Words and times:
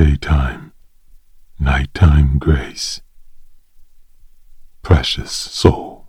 daytime, 0.00 0.72
nighttime 1.58 2.38
grace. 2.38 3.02
Precious 4.80 5.30
soul, 5.30 6.08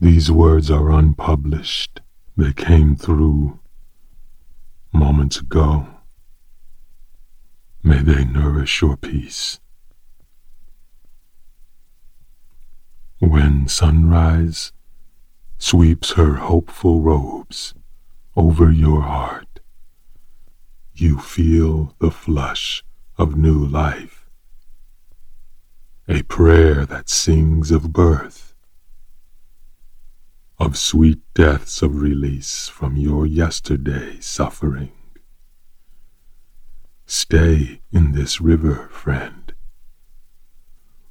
these 0.00 0.30
words 0.30 0.70
are 0.70 0.90
unpublished. 0.90 2.00
They 2.38 2.54
came 2.54 2.96
through 2.96 3.58
moments 4.90 5.38
ago. 5.38 5.86
May 7.82 8.00
they 8.00 8.24
nourish 8.24 8.80
your 8.80 8.96
peace. 8.96 9.60
When 13.18 13.68
sunrise 13.68 14.72
sweeps 15.58 16.12
her 16.12 16.36
hopeful 16.36 17.02
robes 17.02 17.74
over 18.34 18.72
your 18.72 19.02
heart, 19.02 19.49
you 21.00 21.18
feel 21.18 21.94
the 21.98 22.10
flush 22.10 22.84
of 23.16 23.36
new 23.36 23.64
life. 23.64 24.28
A 26.08 26.22
prayer 26.22 26.84
that 26.86 27.08
sings 27.08 27.70
of 27.70 27.92
birth, 27.92 28.54
of 30.58 30.76
sweet 30.76 31.20
deaths 31.34 31.80
of 31.82 32.00
release 32.00 32.68
from 32.68 32.96
your 32.96 33.26
yesterday 33.26 34.18
suffering. 34.20 34.92
Stay 37.06 37.80
in 37.90 38.12
this 38.12 38.40
river, 38.40 38.88
friend. 38.92 39.54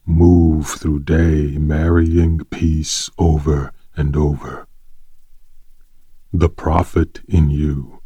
Move 0.06 0.68
through 0.68 1.00
day, 1.00 1.58
marrying 1.58 2.40
peace 2.46 3.10
over 3.18 3.74
and 3.96 4.16
over. 4.16 4.68
The 6.32 6.50
prophet 6.50 7.22
in 7.28 7.50
you 7.50 7.99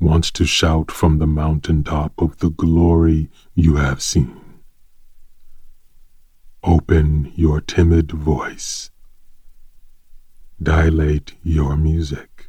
wants 0.00 0.30
to 0.30 0.44
shout 0.44 0.90
from 0.90 1.18
the 1.18 1.26
mountaintop 1.26 2.12
of 2.18 2.38
the 2.38 2.50
glory 2.50 3.30
you 3.54 3.76
have 3.76 4.00
seen. 4.00 4.40
Open 6.62 7.32
your 7.34 7.60
timid 7.60 8.12
voice. 8.12 8.90
Dilate 10.62 11.34
your 11.42 11.76
music. 11.76 12.48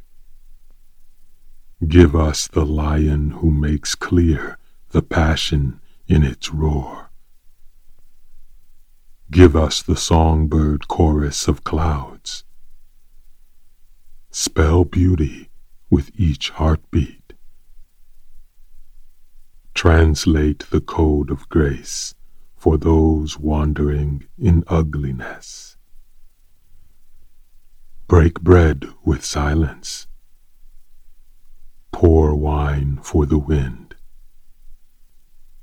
Give 1.86 2.14
us 2.14 2.46
the 2.48 2.66
lion 2.66 3.30
who 3.30 3.50
makes 3.50 3.94
clear 3.94 4.58
the 4.90 5.02
passion 5.02 5.80
in 6.06 6.22
its 6.22 6.52
roar. 6.52 7.10
Give 9.30 9.54
us 9.54 9.80
the 9.80 9.96
songbird 9.96 10.88
chorus 10.88 11.46
of 11.46 11.62
clouds. 11.62 12.44
Spell 14.30 14.84
beauty 14.84 15.50
with 15.88 16.10
each 16.16 16.50
heartbeat. 16.50 17.19
Translate 19.90 20.70
the 20.70 20.80
code 20.80 21.32
of 21.32 21.48
grace 21.48 22.14
for 22.54 22.78
those 22.78 23.40
wandering 23.40 24.24
in 24.38 24.62
ugliness. 24.68 25.76
Break 28.06 28.40
bread 28.40 28.86
with 29.04 29.24
silence. 29.24 30.06
Pour 31.90 32.36
wine 32.36 33.00
for 33.02 33.26
the 33.26 33.36
wind. 33.36 33.96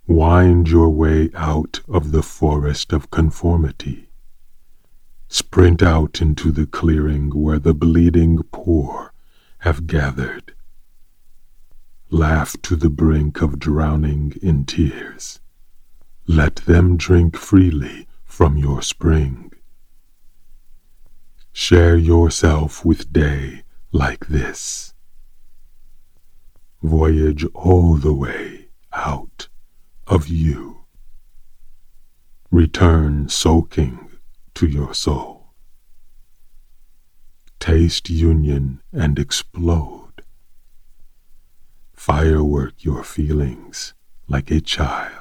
Wind 0.07 0.67
your 0.67 0.89
way 0.89 1.29
out 1.33 1.79
of 1.87 2.11
the 2.11 2.21
forest 2.21 2.91
of 2.91 3.09
conformity. 3.09 4.09
Sprint 5.29 5.81
out 5.81 6.21
into 6.21 6.51
the 6.51 6.65
clearing 6.65 7.29
where 7.29 7.59
the 7.59 7.73
bleeding 7.73 8.39
poor 8.51 9.13
have 9.59 9.87
gathered. 9.87 10.53
Laugh 12.09 12.55
to 12.61 12.77
the 12.77 12.89
brink 12.89 13.41
of 13.41 13.59
drowning 13.59 14.33
in 14.41 14.63
tears. 14.63 15.41
Let 16.25 16.57
them 16.57 16.95
drink 16.95 17.35
freely 17.35 18.07
from 18.23 18.55
your 18.57 18.81
spring. 18.81 19.51
Share 21.51 21.97
yourself 21.97 22.85
with 22.85 23.11
day 23.11 23.63
like 23.91 24.27
this. 24.27 24.93
Voyage 26.81 27.45
all 27.53 27.95
the 27.95 28.13
way 28.13 28.69
out 28.93 29.49
of 30.05 30.29
you. 30.29 30.85
Return 32.51 33.27
soaking 33.27 34.11
to 34.53 34.65
your 34.65 34.93
soul. 34.93 35.47
Taste 37.59 38.09
union 38.09 38.81
and 38.93 39.19
explode. 39.19 40.06
Firework 42.07 42.85
your 42.85 43.03
feelings 43.03 43.93
like 44.29 44.49
a 44.49 44.61
child. 44.61 45.16